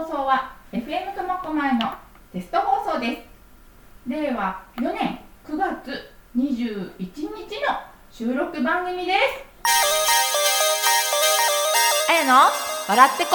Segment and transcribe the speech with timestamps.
[0.00, 1.92] 放送は FM 苫小牧の
[2.32, 3.20] テスト放送です。
[4.08, 5.90] 令和4年9月
[6.34, 7.28] 21日の
[8.10, 9.18] 収録番組です。
[12.08, 12.48] あやの
[12.88, 13.30] 笑ってこ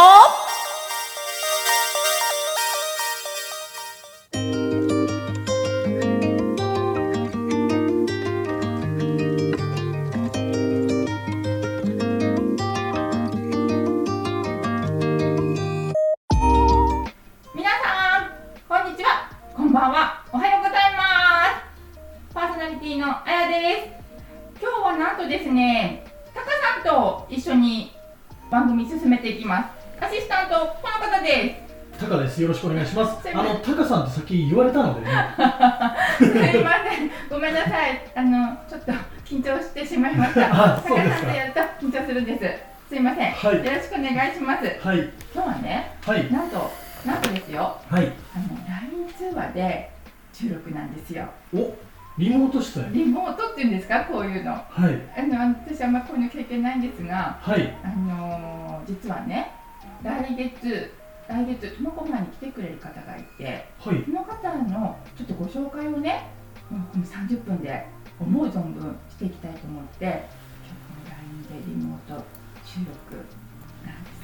[40.24, 41.16] してしましたあそうですか。
[41.16, 44.64] さんとやると緊張するんですすいません、はいよろしくお願いします。
[44.88, 45.10] はい。
[45.34, 46.32] 今日はねはい。
[46.32, 46.72] なんと
[47.06, 47.78] なんとですよ。
[47.90, 48.12] はい。
[48.36, 49.92] あの LINE 通話で
[50.34, 51.26] 収録なんですよ。
[51.54, 51.74] お
[52.18, 52.94] リモート出演？
[52.94, 54.06] リモートっていうんですか？
[54.06, 54.52] こういうの。
[54.54, 55.28] あはい。
[55.28, 57.76] の私あんまこういうの経験ないんですがはい。
[57.84, 59.52] あのー実はね
[60.04, 60.92] 来月
[61.28, 64.04] 来月苫小牧に来てくれる方がいてはい。
[64.06, 66.28] その方のちょっとご紹介をね
[66.70, 67.86] もうこの30分で
[68.20, 72.24] 思う存分していきたいと思って今日この LINE でリモート
[72.66, 73.16] 収録
[73.86, 74.16] なんです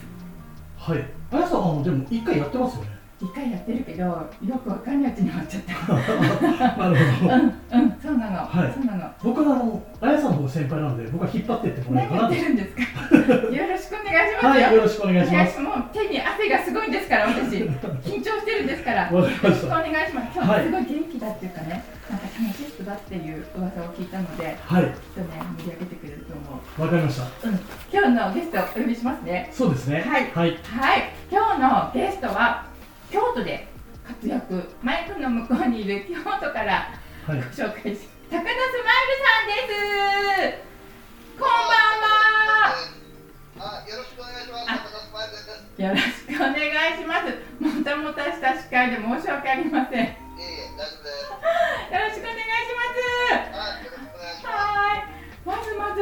[0.78, 1.06] はい。
[1.32, 3.01] あやさんあのでも一回やってますよね。
[3.22, 4.28] 一回やってるけどよ
[4.64, 5.94] くわかんないうちに終わっちゃった。
[6.78, 7.34] なるほど。
[7.36, 8.74] うんうんそうなの、はい。
[8.74, 9.12] そうなの。
[9.24, 12.34] 僕はあのあやさんの方が先輩なので僕は引っ張ってってもらえかなと。
[12.34, 12.82] てるんですか？
[13.54, 15.60] よろしくお願いしますよ、はいよろしくお願いします。
[15.60, 17.58] もう手に汗がすごいんですから私。
[18.02, 19.12] 緊張してるんですから。
[19.12, 19.76] よろしくおた。
[19.84, 20.28] 願いします。
[20.36, 24.84] 今日はすごい元気だっていうかね、なんか楽しい人だっていう噂を聞いたのではい。
[24.84, 25.28] きっとね
[25.60, 26.82] 盛り上げてくれると思う。
[26.82, 27.48] わかりました。
[27.48, 27.60] うん。
[27.94, 29.50] 今日のゲストをお呼びしますね。
[29.54, 30.04] そうですね。
[30.08, 30.32] はい。
[30.34, 30.58] はい。
[30.64, 31.10] はい。
[31.32, 32.66] 今日のゲストは
[33.12, 33.68] 京都で
[34.08, 34.64] 活躍。
[34.82, 36.24] マイクの向こうにいる京都
[36.54, 36.96] から
[37.28, 37.38] はい。
[37.38, 40.64] ご紹介し高田スマイルさんです。
[41.36, 43.84] こんばんは。
[43.84, 44.72] あ、よろしくお願いします。
[44.72, 44.80] あ。
[44.80, 45.84] 高田スマイルです。
[45.84, 47.36] よろしくお願いします。
[47.60, 50.00] もたもたした司会で申し訳ありません。
[50.00, 51.36] よいえいえ、大丈夫です。
[51.92, 54.48] ろしくお願いします。
[54.48, 55.04] はい、
[55.44, 56.00] まずまず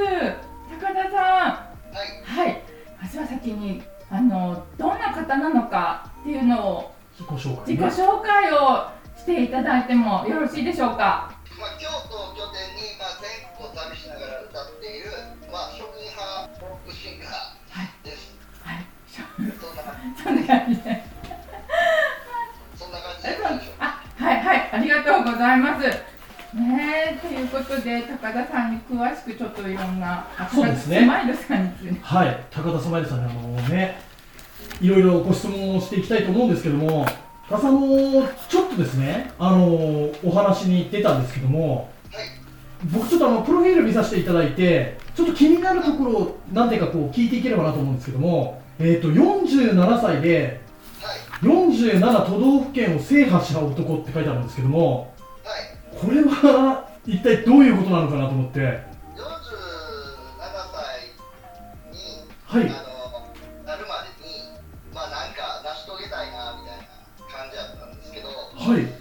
[0.77, 1.73] 高田さん。
[1.89, 1.97] す。
[1.97, 2.61] はい、はい。
[3.01, 3.81] まずは先に
[4.11, 7.85] あのどんな方なのかっていうのを自己紹介自己ね。
[7.85, 8.87] 紹介を
[9.17, 11.35] していただいてもよろしいでしょうか？
[11.59, 13.27] まあ、京都を拠点に、まあ、全
[13.59, 15.11] 国を旅しながら歌っている、
[15.51, 18.31] まあ、職人派フォークシンガーです。
[18.63, 18.87] はい。
[19.11, 21.03] そそんな感じ、そんな感じで
[22.79, 23.27] そんな感じ。
[23.27, 23.37] えで。
[23.79, 25.83] あはいはいありがとうございます。
[26.55, 31.01] ねえということで高田さんに詳しくちょっといろんなあそうですね。
[31.01, 31.99] スマイルさんについて。
[32.01, 34.01] はい高田スマイルさんにあのね
[34.81, 37.05] いろいろご質問をしていきたいと思うんですけども
[37.49, 42.25] 高田さんあのちょっとですねあのお話に出たんですけどもはい、
[42.91, 50.61] 僕ちょっとあのプロフィール見させていただいてちょっと気になるところを何点かこう聞いていければなと思うんですけどもえっ、と47歳で
[51.01, 55.13] はい、47都道府県を制覇した男って書いてあるんですけども
[55.43, 55.97] はい。
[55.97, 58.59] これは一体どういうことなのかなと思って。
[58.59, 58.79] 47
[62.51, 62.88] 歳に、はい
[68.69, 68.98] はい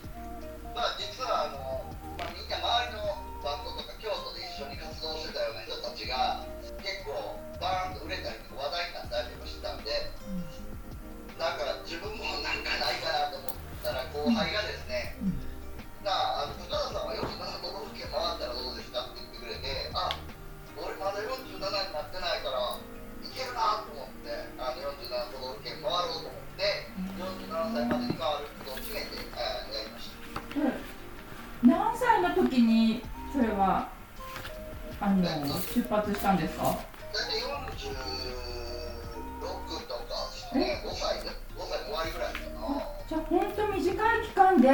[35.26, 36.64] あの出発したんですか？
[36.64, 37.88] 大体46
[39.88, 42.82] とかですかね、5歳で、5歳の終わりぐらいかな。
[43.08, 44.68] じゃあ本当短い期間で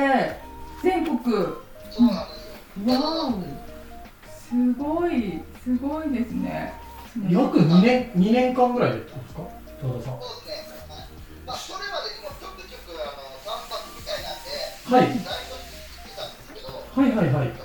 [0.83, 1.21] 全国。
[1.91, 3.01] そうなんですよ。
[3.01, 3.31] わお
[4.29, 6.75] すごいすごいですね。
[7.31, 9.43] 約2年2年間ぐらいでってことですか？
[9.81, 10.19] 高田さん。
[10.21, 10.75] そうですね。
[10.91, 11.07] はい。
[11.47, 14.51] まあ、それまでにもちょくちょく、あの、散髪みたいなんで、
[14.91, 15.23] はい。
[15.23, 17.64] 大都市に行ってたんですけど、はいはいはい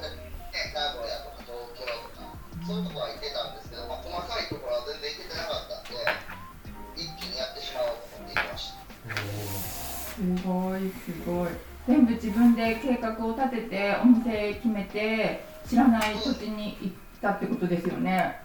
[12.22, 18.42] 自分で計画を立ててお店決めて知らない土地に行ったってことですよね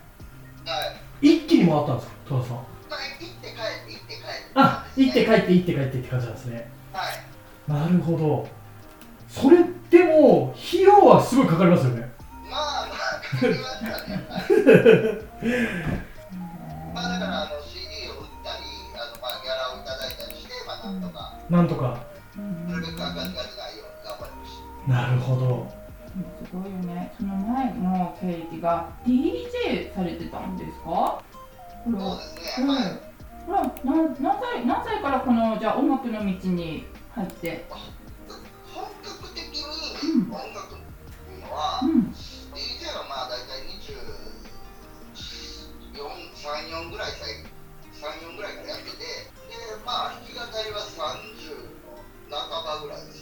[0.64, 0.72] は
[1.20, 1.36] い。
[1.36, 2.62] 一気に回ったんですか高田さんま
[2.96, 3.54] あ、行って帰っ
[3.86, 4.24] て、行って帰って。
[4.54, 7.72] あ行って帰って行って帰ってって感じなんですねはい。
[7.72, 8.48] なるほど
[9.28, 12.12] それでも費用はすごいかかりますよね
[12.50, 14.22] まあまあ、かかりましたね。
[14.30, 14.44] はい。
[16.94, 18.62] まあだからあの CD を売ったり、
[18.94, 21.98] あのまあギャラをいただいたりして、まあなんとか、なんとか
[25.24, 25.72] ほど
[26.46, 27.12] すごいよね。
[27.18, 30.84] その前の経歴が DJ されてたんですか？
[30.84, 31.22] こ
[31.90, 32.64] れそうは、ですね。
[32.64, 32.82] うん、はい。
[33.44, 37.66] これは何何歳何歳からこのじゃあ音楽の道に入って、
[38.72, 39.60] 本格的に
[40.24, 42.14] うん音楽っていうのは、うん
[42.54, 43.98] DJ はまあ大体24、
[45.98, 47.42] 3、4ぐらいさい、
[47.98, 49.02] 3、4ぐらいからやってて、で、
[49.84, 53.13] まあ弾き語りは30の半ばぐらいです。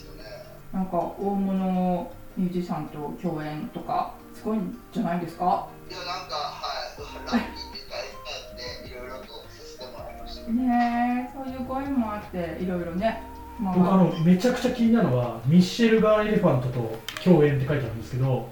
[0.72, 5.68] なんか大物ミュージシャンと共演とかすごいんじゃないですか？
[5.90, 6.62] いや、なんか、は
[6.96, 10.50] い、ラッキーって大変って、いろいろとさせてもらいました。
[10.50, 13.22] ねえ、そういうご縁もあっていろいろね。
[13.60, 18.48] まあ僕あのめちゃくちゃ気になるのはミッシェルガン・エレファントと共演って書いてあるんですけどはい。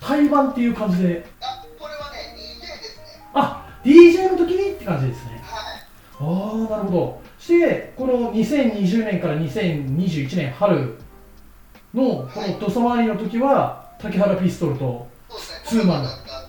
[0.00, 3.30] 対バンっていう感じであ、これはね、DJ ですね。
[3.32, 5.63] あ DJ の時にって感じですねはい。
[6.20, 10.96] ああなるほどしてこの2020年から2021年春
[11.92, 15.60] のこの土佐回りの時は竹原ピストルとそうですね。
[15.64, 16.46] ツーマンコロナ禍はい。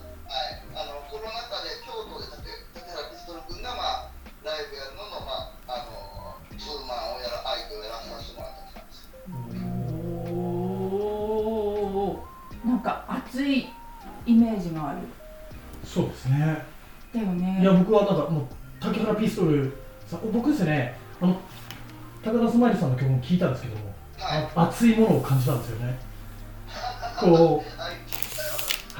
[0.76, 4.10] あの、コロナ禍で京都で竹竹原ピストル君が、まあ、
[4.44, 9.10] ライブやるのの、まあ、あの、ツーマンをやら、相手をやらさせてもらったって感じです。
[10.30, 13.70] おーなんか熱い
[14.26, 15.00] イメージがある。
[15.86, 16.66] そうですね
[17.14, 17.60] だよね。
[17.62, 18.46] いや僕はなんかもう
[18.86, 19.72] 竹原ピストル
[20.08, 21.40] さ僕ですねあの
[22.24, 24.50] 高田スマイルさんの曲も聞いたんですけどもはい。
[24.56, 26.00] あ熱いものを感じたんですよね
[27.20, 27.96] こはい。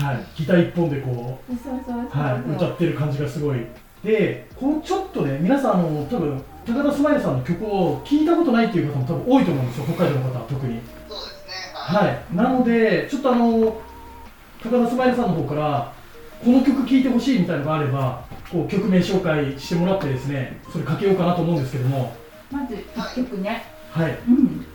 [0.02, 2.22] うはいギター一本でこうそうそうそうそう。
[2.22, 3.66] はい、歌ってる感じがすごい
[4.04, 10.80] でこのちょっとね皆さんあの多分高田スマイルさんの曲を聞いたことないっていう方も多分多いと思うんですよ北海道の方は特に
[11.10, 11.52] そうですね。
[11.74, 12.08] はい。
[12.08, 13.76] はいなのでちょっとあの
[14.64, 15.92] 高田スマイルさんの方から
[16.46, 22.16] この曲聴いてほしいみたいなのがあればこう曲名紹介してもらってですねそれかけようかなと思うんですけども。
[22.52, 23.64] まず一曲ね。
[23.90, 24.16] はい。
[24.28, 24.75] うん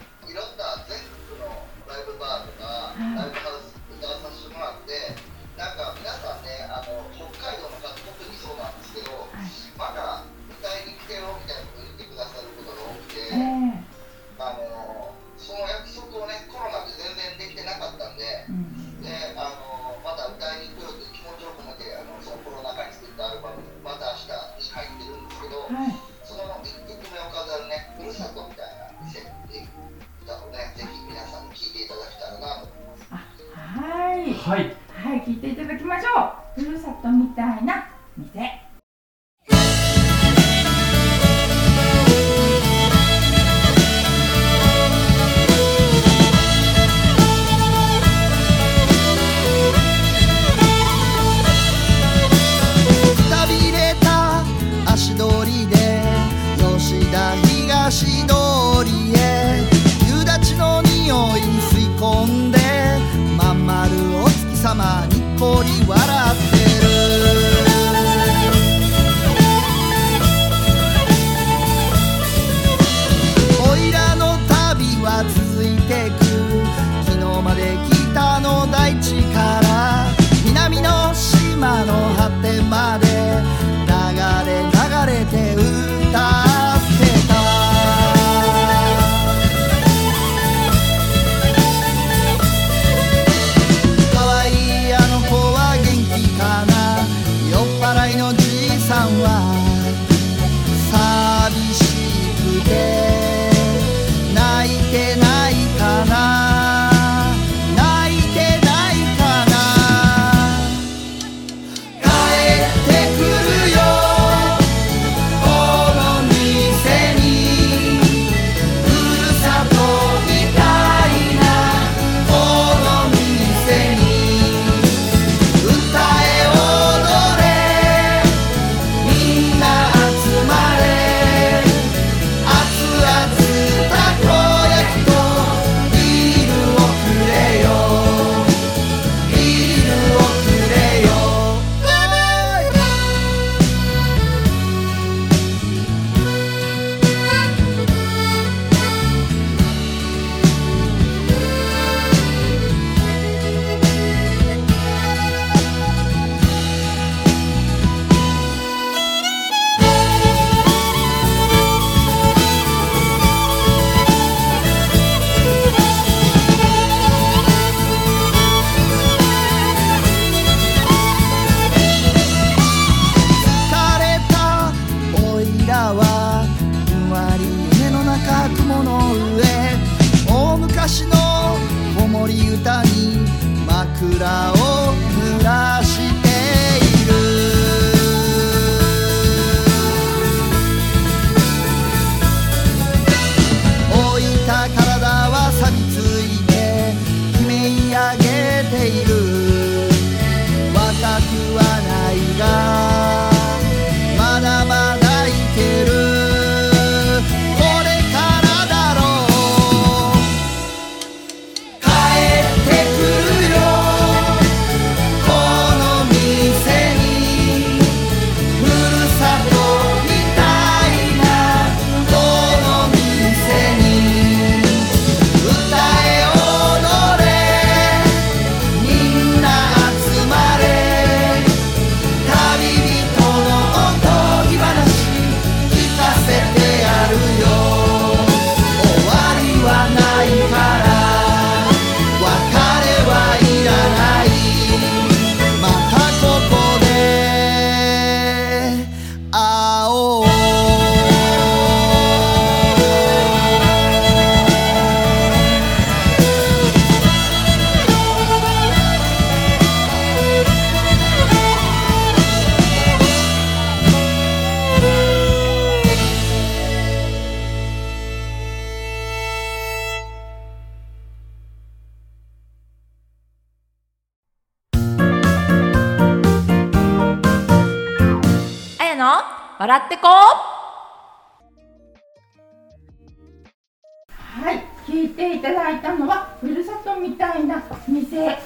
[285.41, 288.39] いただいたのはふるさとみたいな店か。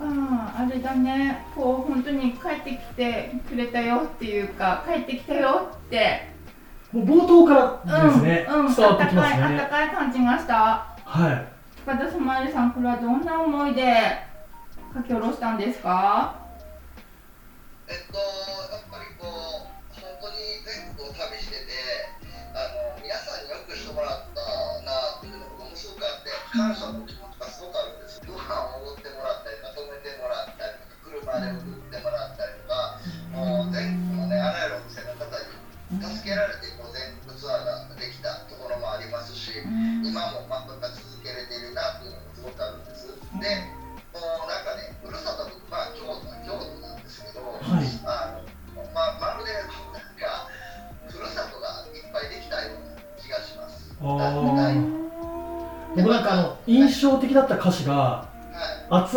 [0.00, 1.46] あれだね。
[1.54, 6.32] こう本当に帰ってきてくれたよっていうか帰ってきたよって。
[6.92, 10.54] もう冒頭からですね、うんうん、伝わってきますあったかいあったねかい感じがした。
[11.04, 11.46] はい。
[11.86, 13.94] 高田スマイルさんこれはどんな思いで
[14.94, 16.34] 書き下ろしたんですか？
[17.88, 18.18] えっと、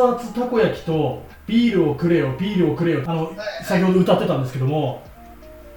[0.07, 3.31] 々たこ焼きとビールをくれよビールをくれよあの
[3.63, 5.03] 先ほど歌ってたんですけども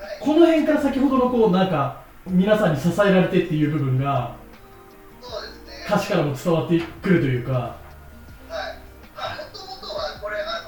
[0.00, 0.18] はい。
[0.20, 4.36] この辺から先ほどのこうなんか皆さんに支えられてっていう部分が。
[5.88, 7.52] 歌詞からも伝わってくるというか。
[7.52, 7.72] はい。
[9.16, 10.58] まあもともとはこれあ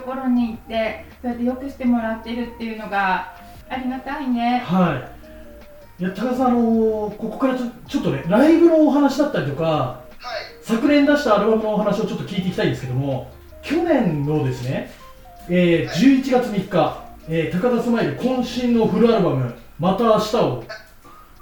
[0.00, 3.34] ところに行って、そうやってよくしてもらってるっていうのが
[3.68, 4.62] ありがたいね。
[4.64, 5.08] は
[5.98, 10.62] いいや高田さんあのーここからちょちょっとねライブのお話だったりとかはい。
[10.62, 14.90] 昨年出したアルバムのお話をちょっと聞いていきたいんですけども去年のですね、
[15.48, 20.64] えー11月3日、えー高田スマイル渾身のフルアルバム「また明日」を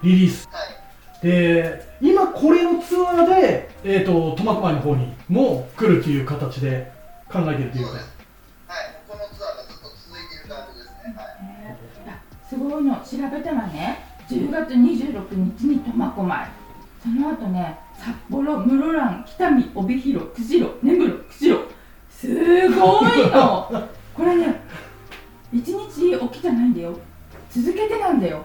[0.05, 1.27] リリースはい。
[1.27, 6.93] で今これのツアーで、えー、と苫小牧の方にも来るという形で
[7.33, 8.14] 考えてるというかそ
[12.89, 16.51] やすごいの調べたらね、10月26日に苫小牧、
[17.03, 21.65] その後ね、札幌、室蘭、北見、帯広、釧路、根室、釧路、
[22.11, 23.89] すごいの。
[24.15, 24.61] これね、
[25.53, 26.97] 一日起きじゃないんだよ。
[27.51, 28.43] 続けてなんだよ。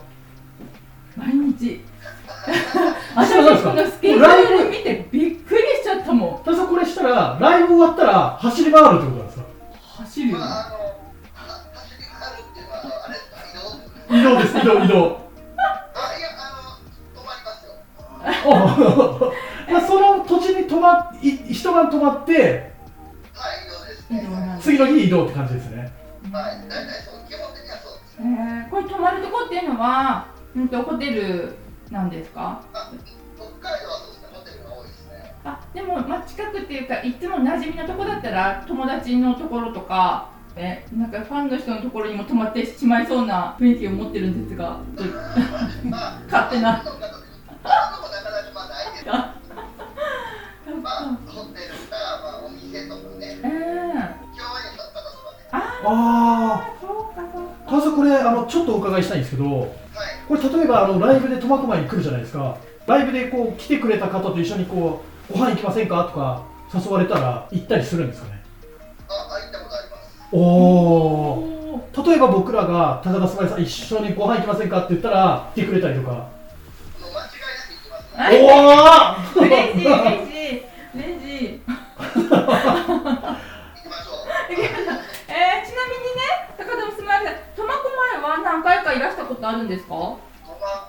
[1.16, 1.82] 毎日。
[3.16, 6.30] 私そうなんですかこのスケジュール見てびっくりしちゃったもん。
[6.46, 9.44] 高田さんこれしたらライブ終わったら走り回るってことなんですか？
[10.04, 10.38] 走るよ。
[10.38, 10.69] まあ、
[14.20, 15.22] 移動です移動移動
[15.96, 17.74] あ、いや、あの、止まりますよ。
[19.72, 24.22] まあその土地に泊まい一晩泊まってはい、移動ですね。
[24.22, 25.92] 移動なんだ次の日移動って感じですね
[26.32, 28.66] はい、大体そう、基本的にはそうですえね。
[28.68, 31.56] ー、これ泊まるとこっていうのは、うんとホテル
[31.92, 32.62] なんですか？
[32.74, 32.92] あ、
[33.38, 35.34] 北海道はそうですね、ホテルが多いですね。
[35.46, 40.28] あ、でもまあ近くっていうかいつも馴染みのとこだったら友達のところとか
[40.62, 44.80] えなんかファンの人のところにも泊まってしまいそうな雰囲気を持ってるんですが
[45.86, 46.84] まあ、 勝手な。
[55.82, 56.80] ああ
[58.00, 59.70] これあのちょっとお伺いしたいんですけどはい、
[60.28, 62.58] これ例えばあのライブで苫小牧に来るじゃないですか。
[62.88, 66.06] ライブでこう来てくれた方と一緒にこうご飯行きませんか？
[66.06, 68.39] とか誘われたら行ったりするんですかね？
[70.32, 76.22] おお例えば僕らが高田すさん一緒にご飯行きませんかって言ったら来てくれたりとかもう
[77.02, 77.26] 間違いな
[77.66, 78.38] く行きますね。
[78.42, 79.96] おお嬉しい嬉
[80.30, 82.30] しい嬉しい行きましょ
[84.16, 84.28] う。
[85.30, 86.22] えー、ちなみにね
[86.58, 89.96] 高田スマイルさん苫小牧は何回かいらしたことあるんですか？
[89.96, 90.86] 苫小牧は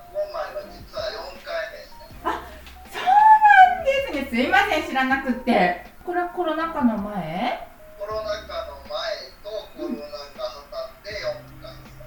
[0.71, 2.05] 実は4回目ですね。
[2.93, 3.09] そうな
[3.81, 7.67] んですねすいません知らなくってこれはコロナ禍の前？
[7.99, 9.30] コロナ禍の前
[9.81, 12.05] とコロナ禍挟んで4回ですね。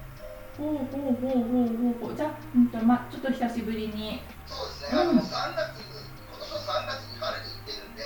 [0.58, 2.08] ほうほうほうほうほう。
[2.08, 4.22] ほうじゃあ、うんとま、ちょっと久しぶりに。
[4.46, 7.94] そうですね、あの3月、今年は3月に春に行ってるん。
[7.96, 8.02] で、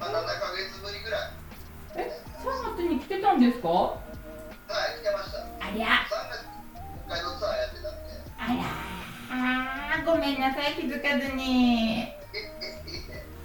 [0.00, 1.30] まあ、7ヶ月ぶりぐらい、
[1.96, 3.68] え3月に来てたんですか？
[3.68, 3.98] は
[4.66, 5.38] い、来てました。
[5.66, 5.86] ありゃ。
[6.06, 6.46] 3月、
[7.06, 8.64] 北海道ツアーやってたんで、あら
[9.28, 12.02] あーごめんなさい気づかずに。
[12.02, 12.04] い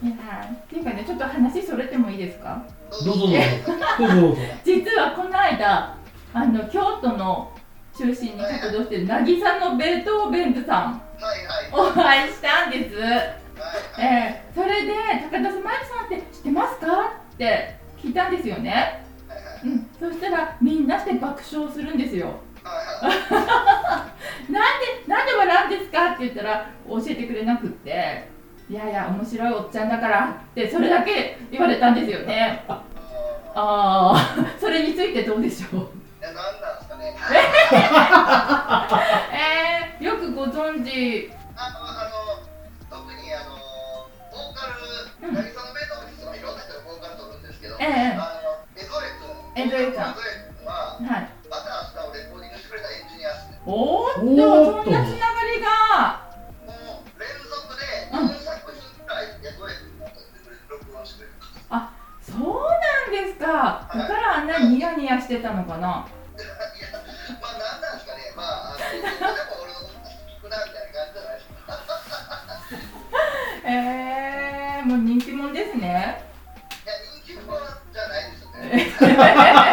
[0.03, 2.63] え、え、やえ、ーっていうかねちょっと話それてもいいですか？
[3.05, 3.37] どうぞどうぞ。
[3.99, 4.41] どうぞどうぞ。
[4.65, 5.95] 実はこの間
[6.33, 7.51] あの京都の
[7.97, 11.01] 中心に活動してる渚のベートーベンズさん
[11.73, 12.95] お会いしたんです。
[12.95, 13.27] はいはい、
[13.99, 14.93] えー、それで
[15.29, 16.87] 高田スマイルさんって知ってますか？
[17.33, 19.03] って聞いたんですよね。
[19.27, 19.87] はいはい、うん。
[19.99, 22.39] そしたらみんなして爆笑するんですよ。
[22.63, 24.05] はいは
[24.49, 26.11] い、 なんでなんで笑うんですか？
[26.11, 28.29] って言ったら教えてくれなくって
[28.71, 32.63] いやいや面白いおっちゃんだからってそれだけ言われたんですよね。
[32.69, 32.81] あ
[33.53, 35.75] ああ それについてどうでしょう？
[35.75, 35.87] のい
[36.23, 37.13] や、なんなんですかね、
[39.99, 41.29] えー、よくご存知？
[41.57, 42.39] あの、あの、
[42.89, 43.57] 特にあの、
[44.31, 44.73] ボーカル、
[45.19, 48.15] 渚のベートーベンズはいろんな人がボーカル取るんですけど、ええ。
[48.15, 48.31] あの、
[48.79, 49.27] エゾレ君、
[49.83, 49.91] エ
[50.65, 51.27] は、はい。
[51.51, 51.63] また
[51.99, 53.59] 明日をレコーディングしてくれたエンジニアですね。
[53.65, 54.85] おーっおーっとと。
[54.85, 56.30] そんなつながりが
[65.31, 66.05] してたのかな？
[66.35, 66.47] いや、
[67.39, 69.07] まあなんなんですかね、まあ、あのでも
[69.63, 71.71] 俺の聞くなみたいな感じじゃないですか。
[73.71, 77.57] えー、もう人気者ですねいや、人気者
[77.93, 79.15] じゃないですよね。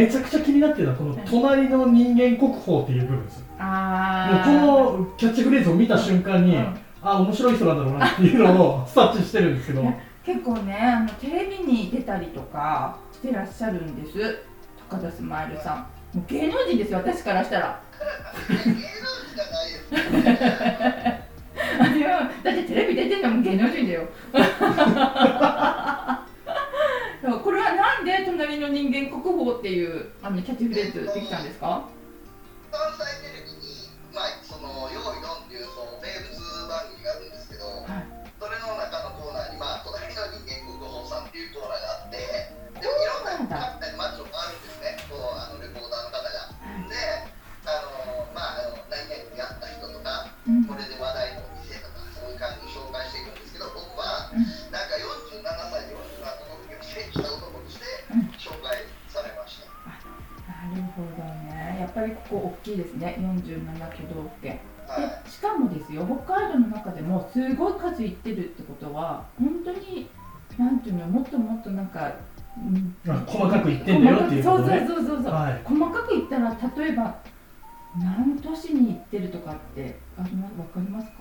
[0.00, 3.40] めちゃくちゃ気になってるのはこの「隣の人間国宝」っていう部分です。
[3.40, 6.74] もあうーこのキャッチフレーズを見た瞬間に、うん。
[7.02, 9.82] あ面白い人なんだろうなっていうのを察知してるんですけど。
[10.24, 14.38] 結構ねあのテレビに出たりとかしてらっしゃるんです。
[14.88, 15.78] 高田スマイルさん。
[16.16, 17.80] もう芸能人ですよ私からしたら。
[18.48, 18.74] 芸能人
[19.34, 19.44] じゃ
[20.00, 21.12] ない
[21.92, 21.98] です。
[21.98, 24.08] いやだってテレビ出てんのも芸能人だよ
[27.22, 31.88] そうこれはなんで隣の人間国宝っていうあのキャッチフレーズできたんですか？
[32.70, 33.19] 関西
[62.00, 63.16] ぱりここ大きいですね。
[63.18, 64.58] 47都道府県。
[65.28, 70.08] しかもですよ北海道の中でもすごい数いってるってことは本当に
[70.58, 72.10] なんていうのもっともっとなんか、
[72.58, 74.84] うんあ細かく言ってんだよっていうことね。
[74.88, 75.60] そうそうそうそうそう、はい。
[75.64, 77.14] 細かく言ったら例えば
[77.96, 80.58] 何都市に行ってるとかってあります？
[80.58, 81.18] わかりますか？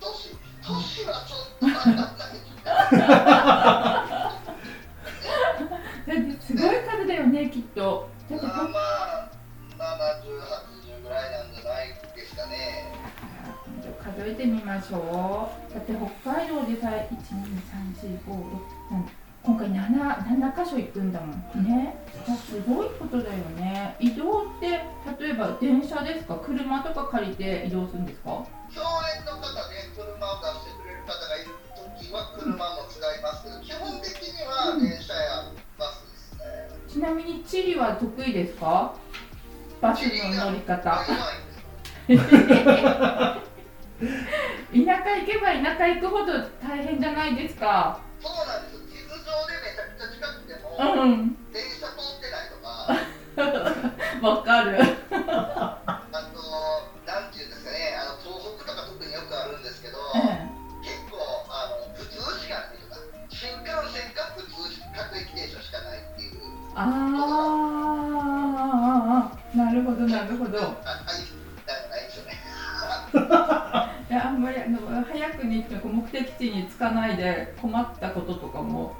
[0.00, 2.06] 都市都市はちょっとわかんない。
[6.40, 8.08] すごい数だよねきっと。
[8.30, 9.11] だってまあ
[10.02, 12.90] 70、80ぐらいなんじゃないですかね。
[14.02, 17.46] 数えてみましょうだって北海道でさえ1 2
[17.94, 19.06] 3 4 5 6 7
[19.42, 21.30] 今回 7, 7箇所行くんだもん
[21.64, 21.96] ね。
[22.26, 23.96] じゃあすごいことだよね。
[23.98, 24.68] 移動って
[25.18, 26.36] 例えば電車ですか？
[26.36, 28.30] 車とか借りて移動するんですか？
[28.30, 36.92] 共演の方で車を出してくれる方がいるときは車も使いますけど、基本的には電車やバスですね。
[36.92, 38.94] ちなみに地理は得意ですか？
[39.82, 41.02] バスの乗り方。
[42.06, 42.22] 田舎
[44.72, 47.98] 行けば田舎行くほど大変じゃないですか。
[48.20, 48.80] そうなんですよ。
[48.86, 51.36] 地図上でめちゃくちゃ近くても、うん。
[51.52, 55.01] 電車通ってないとか、 わかる
[78.52, 78.94] かも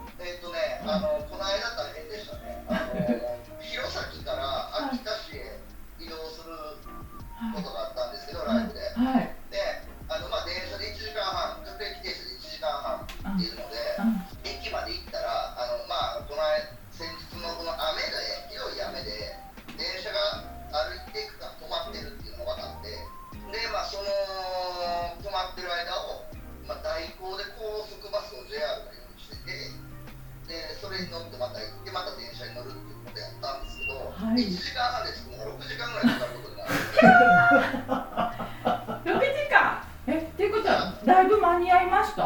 [35.82, 36.72] 間ぐらいかかることになる。
[39.04, 42.22] 六時間えっていうことはだいぶ間に合いました？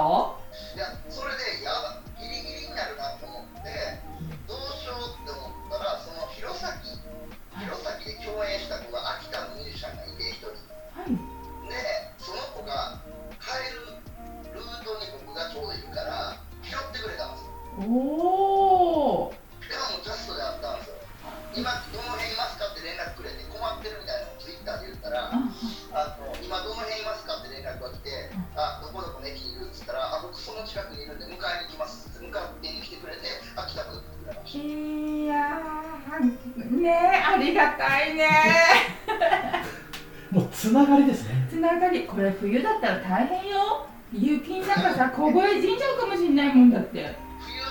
[42.27, 43.87] れ冬だったら大変よ。
[44.13, 47.15] 雪の中さ凍え死んじゃうかもしれないもんだって。
[47.41, 47.67] 冬の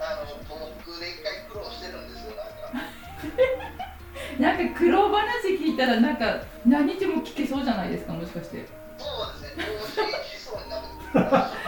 [0.00, 0.26] あの
[1.00, 2.46] で一回苦労してるんですよ、なん
[4.56, 4.56] か。
[4.58, 8.66] なんか苦労話聞いたらなんか何日も聞けそうじゃないですかもしかして。
[8.98, 9.64] そうですね、
[10.24, 10.84] しそうになる。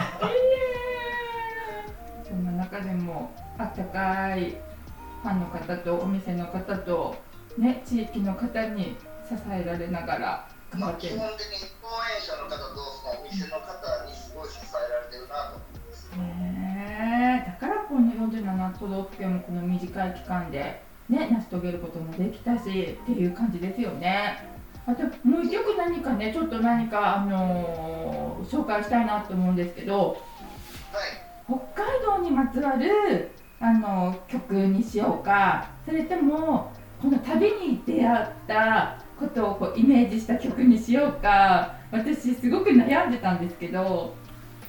[2.37, 4.51] んな中でもあったかい
[5.23, 7.15] ファンの方とお店の方と
[7.57, 8.95] ね地域の方に
[9.27, 11.07] 支えられながら頑まあ、張って。
[11.09, 11.76] る基本的に講演者の方と
[13.37, 16.11] その方にすごい支えられてるなと思います。
[16.17, 24.57] ねだからこの47都道府県もこの短い期間でね成し遂げることもできたしっていう感じですよね。
[24.85, 30.21] あともう一曲何かねちょっと何かあのー紹介したいなと思うんですけど
[30.93, 35.69] はい、北海道にまつわるあの曲にしようか。
[35.85, 36.71] それとも
[37.01, 41.76] この旅に出会ったことをこうイメージした曲にしようか。
[41.91, 44.13] 私すごく悩んでたんですけど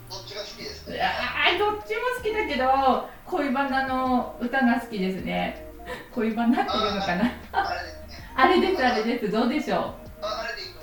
[0.09, 0.94] どっちが好きですか？
[0.94, 5.66] いやーどっちも好きだけど恋バナの歌が好きですね。
[6.14, 7.33] 恋バナっていうのかな？
[7.52, 8.24] あれですね。
[8.37, 9.31] あれですあれです。
[9.31, 10.74] どうでしょああれでいい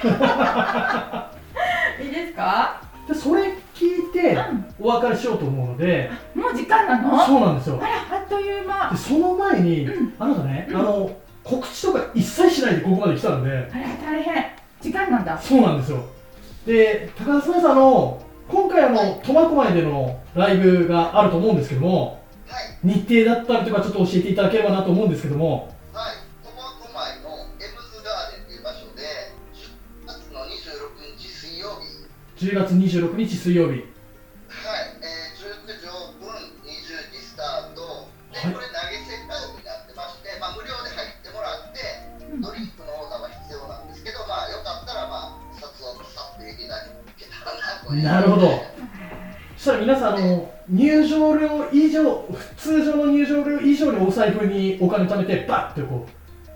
[0.00, 2.02] と思います。
[2.02, 2.82] ういいですか？
[3.08, 4.38] でそれ聞いて
[4.78, 7.26] お別れしようと思うのでもう時間なの？
[7.26, 7.78] そうなんですよ。
[7.82, 8.90] あらあっという間。
[8.90, 11.10] でその前に、あなたね、あの
[11.44, 13.50] 告知とか一切しないでここまで来たんで。
[13.50, 15.38] あら大変時間なんだ。
[15.40, 16.04] そうなんですよ。
[16.66, 22.86] で高田さんの今回あの苫小牧でのライブがあると思うんですけどもはい。
[22.86, 25.72] 日程だったりとかちょっと教えていただければなと思うんですけども。
[25.92, 29.02] はい、苫小牧のエムズガーデンという場所で、
[30.04, 31.78] 10月の26日水曜
[32.36, 33.91] 日、10月26日水曜日
[48.02, 48.62] なるほど
[49.56, 52.24] そしたら皆さんあの入場料以上
[52.56, 56.06] 通常の入場料以上にお財布にお金貯めてバッてこ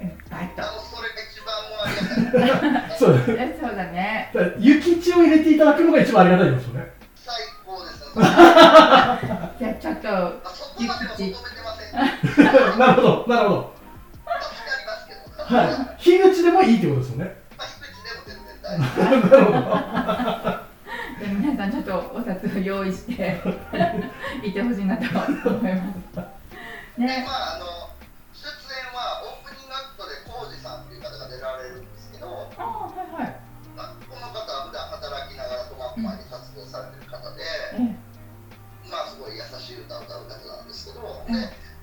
[0.01, 1.87] うんバイトあのそれが一番もう
[2.33, 2.97] ありがたい。
[2.97, 7.35] う そうえそうだねだから雪地を入れていただくのが一番ありがたいですよね最
[7.67, 8.07] 高ですね。
[8.15, 8.23] ま
[9.59, 12.79] じゃあちょっとあ、そこまでは求めてません。
[12.79, 13.77] なるほどなるほど。
[15.37, 15.63] は
[15.99, 20.63] い樋口でもいいってことですよねまあ、低地でも全然大丈夫。
[20.66, 20.66] い
[21.19, 23.41] で皆さんちょっとお札を用意して
[24.45, 25.05] いてほしいなと
[25.49, 26.37] 思います。
[27.01, 27.65] でね、まああの
[28.37, 33.37] 出演はオープニングアクトで浩二さんっていう方が出られるんですけど、ああはいはい。
[33.77, 37.43] まあ、この方は普段働きながら苫小牧に活動されてる方で、
[37.77, 37.97] ええ
[38.93, 41.33] まあすごい優しい歌を歌う方なんですけど、で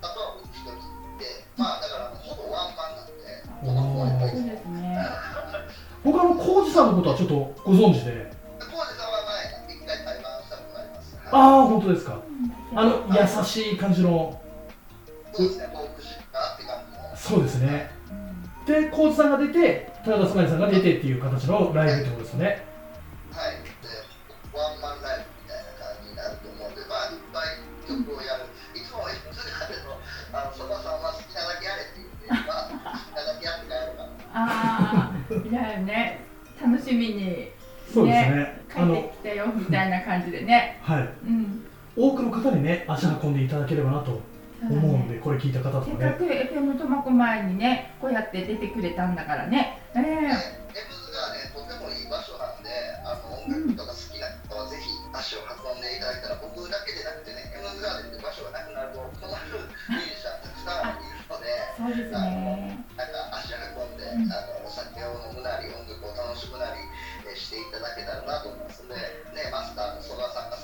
[0.02, 0.78] あとは僕一人
[1.18, 4.98] で、まあだからほぼワンマンなんで、苫小牧そうボイスですね。
[6.04, 8.33] 僕あの浩二さんのことはちょっとご存知で
[11.34, 12.20] ああ本当ですか。
[12.72, 12.78] うん。
[12.78, 14.40] あの優しい感じの。
[15.32, 17.16] そうですね、フォークシッカーって感じの。
[17.16, 17.90] そうですね。
[18.10, 18.24] うん
[18.64, 22.64] で浩二さんが出て豊田スマイルさんが出てっていう形のライブってことですよね。
[23.30, 23.92] はい、で
[24.56, 29.12] ワンマンライブみたいな感じになると思うんで、まあ、いっぱい曲をやる、いつもで
[29.84, 30.00] の
[30.32, 34.16] あのそばさんは好きなだけやれって言って、まあ、好きなだけやって帰るかな。
[34.32, 36.24] ああ、いやね、
[36.56, 37.52] 楽しみに
[37.92, 38.64] そうですね。
[38.72, 40.80] 帰あのってきたよみたいな感じでね。
[40.80, 41.13] はい
[42.94, 44.20] 足運んでいただければなと
[44.62, 45.14] 思うんね。
[45.14, 49.80] でこれ聞いた方とかねせっかく FM 苫小牧にね、こうやって出てくれたんだからね。
[49.94, 52.70] えで、えガね、とてもいい場所なんで、
[53.06, 61.46] あの音楽とか好きな人はぜひ足を運んでいただいたら、僕だけでなくてね、M ズガーデンって場所がなくなると困るミュージシャンたくさんいるので、
[61.78, 62.82] そうですね。
[62.98, 66.82] なんか足運んで、うんあのお酒を飲むなり、音楽を楽しむなり、
[67.30, 68.98] えーしていただけたらなと思いますので、
[69.34, 70.56] ね、マスターの曽我さんが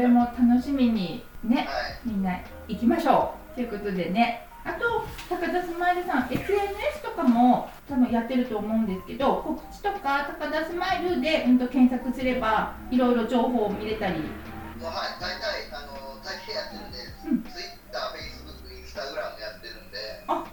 [0.00, 1.66] れも楽しみにね、はい、
[2.04, 3.54] みんな行きましょう。
[3.54, 4.46] ということでね。
[4.64, 14.22] あと、高田スマイルさん、SNS とかも多分やってると思うんですけど、告知とか高田スマイルで、うん、と検索すれば、いろいろ情報を見れたり、はい、
[15.20, 20.44] 大体、あの大抵やってるんで、うん Twitter、Facebook、Instagram やってるんで、あ、は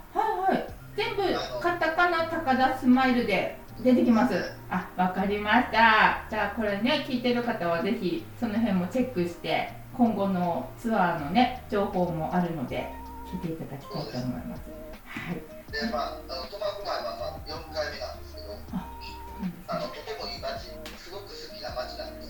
[0.50, 0.66] いはい。
[0.96, 1.22] 全部
[1.60, 4.34] カタカナ高田スマイルで出てきます。
[4.70, 6.26] あ、わかりました。
[6.28, 12.90] じゃあこれね聞いてる方はぜひその辺もチェックして今後のツアーのね情報もあるので
[13.30, 14.62] 聞いていただきたいと思います。
[15.06, 15.34] はい。
[15.72, 22.24] で、まあ、あの苫小牧はまあ4回目なんですけど、あのとてもいい街、すごく好きな街なんで、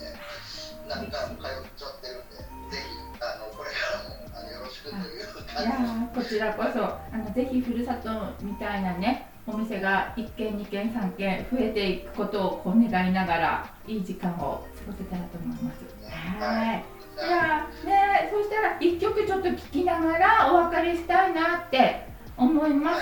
[0.87, 5.93] 何回も通っちゃってるんで、ぜひあのこれからもあのよろしくというい感やじです。
[6.03, 8.09] ーこちらこそあのぜひふるさと
[8.43, 14.39] みたいなねお店が1軒2軒3軒増えていくことをこう願いながらいい時間を過
[14.87, 15.83] ごせたらと思います。
[16.09, 16.83] はい。
[17.19, 22.05] いやーねそしたら一曲ちょっと聴きながらお別れしたいなって
[22.37, 23.01] 思います。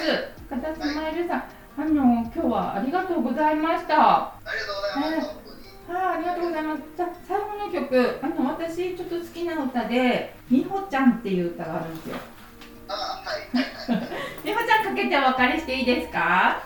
[0.50, 1.44] 高田スマイルさん、
[1.78, 3.96] あの今日はありがとうございました。
[3.98, 5.38] ありがとうございます、本
[5.88, 6.00] 当に。
[6.00, 6.82] はい、ありがとうございます。
[6.96, 12.18] じゃあ最後の曲、あの私ちょっと好きな歌でみほちゃんっていう歌があるんですよ。
[14.88, 16.20] かけてお別れしていいですか？
[16.20, 16.64] は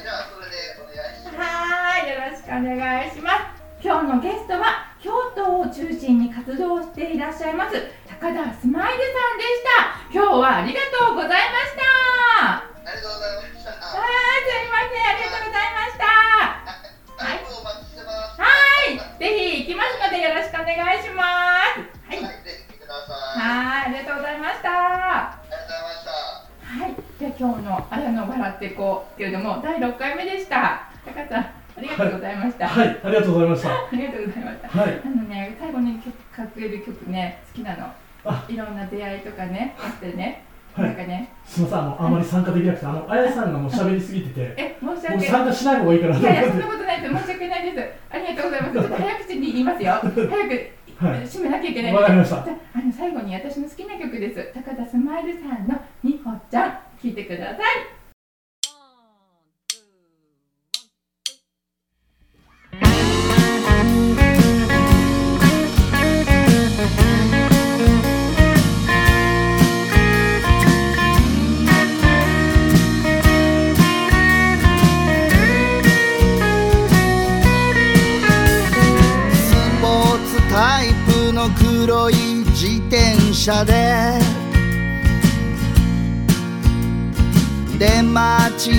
[0.00, 1.36] じゃあそれでお願いします。
[1.36, 2.72] はい、よろしくお願
[3.04, 3.84] いします。
[3.84, 7.76] 今日のゲストは京都を中心に活動していらっしゃいます
[8.08, 10.08] 高田スマイルさんでした。
[10.08, 12.64] 今日はありがとうございました。
[12.64, 13.76] ありがとうございました。
[13.76, 16.08] はい、すみません、ありがとうございました。
[17.20, 17.44] はい。
[18.40, 18.48] は
[18.88, 21.84] い、ぜひ行きますのでよろしくお願いします。
[22.08, 22.24] い。
[22.24, 22.32] は
[23.84, 25.33] い、ありがとうございました。
[27.18, 30.90] じゃあ今日のあやの笑っていこうけれども第6回目でした。
[31.04, 32.66] 高田さん、ありがとうございました。
[32.66, 34.68] はいありがとうございましたありがとうございました。
[34.68, 37.86] はいあのね、最後に曲かける曲ね、好きなの
[38.24, 38.44] あ。
[38.48, 47.14] いろんな出会いとかね、あってね、はいなんかね、すみませんあのあまり参加できなくてあのあやさんがもう喋りすぎててえ、申し僕訳参加しない方がいいかなといやいや、そんなことないです。
[47.14, 47.94] 申し訳ないです。
[48.10, 48.72] ありがとうございます。
[48.72, 49.92] ちょっと早口に言いますよ。
[50.02, 52.46] 早くはい締めなきゃいけないわかりましたあ
[52.80, 54.52] の最後に私の好きな曲です。
[54.54, 57.58] 高田スマイルさんのみほちゃん、聞いてください。
[79.34, 82.14] スポーツタイプの黒い
[82.54, 83.83] 自転車で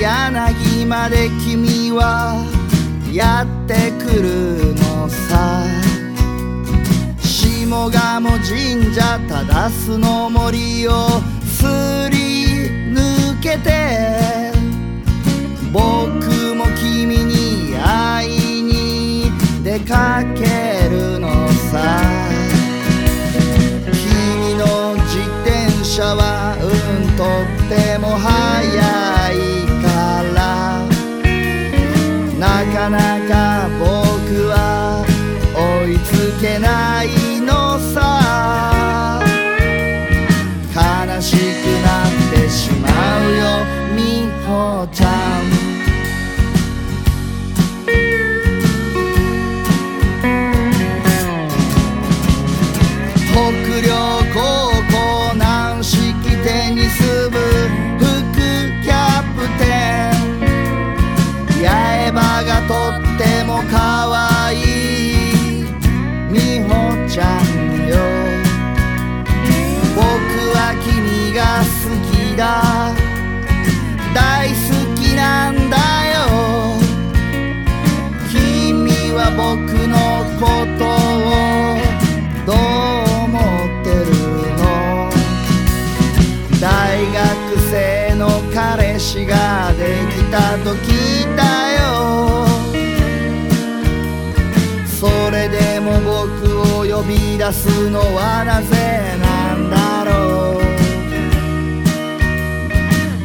[0.06, 2.46] 柳まで君は
[3.12, 5.64] やってくるのさ。
[7.24, 10.94] 下鴨神社忠須の森を
[11.44, 11.66] す
[12.12, 14.54] り抜けて。
[15.74, 19.32] 僕も君に会いに
[19.64, 22.00] 出かけるのさ。
[23.92, 26.64] 君の自転車はう
[27.04, 29.15] んとっても速い。
[32.66, 33.55] なかなか
[90.36, 92.46] たと聞いたよ。
[94.86, 98.74] それでも僕を呼び出すのはなぜ
[99.22, 100.62] なんだろう。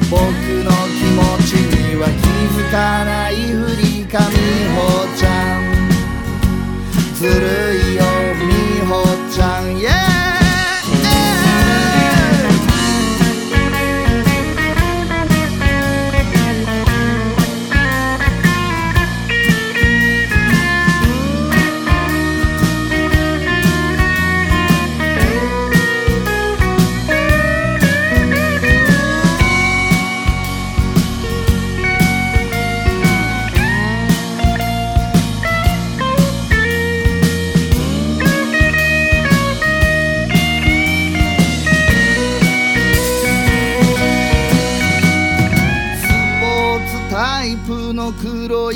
[0.08, 0.20] 僕
[0.62, 2.22] の気持ちには気
[2.56, 4.36] づかないふりかみ
[4.76, 4.78] ほ
[5.16, 5.60] ちゃん。
[7.16, 7.34] ずる
[7.76, 7.79] い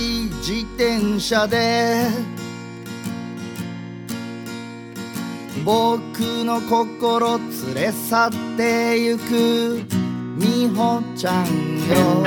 [0.04, 2.06] い自転車で
[5.64, 9.80] 僕の心連れ去ってゆく
[10.38, 12.22] 美穂ちゃんよ。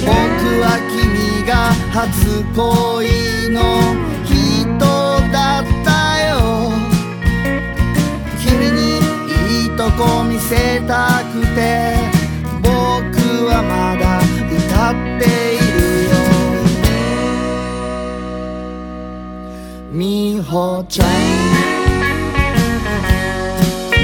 [0.00, 0.14] 僕
[0.62, 3.60] は君が初恋の
[4.24, 4.78] 人
[5.32, 5.88] だった
[6.28, 6.32] よ。
[8.38, 8.80] 君に
[9.62, 12.16] いいとこ見せたくて。
[12.62, 14.04] 僕はまだ
[14.56, 15.45] 歌って
[20.00, 20.14] มี
[20.48, 21.00] หัวใจ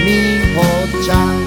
[0.07, 0.19] มี
[0.55, 1.42] หัวใจ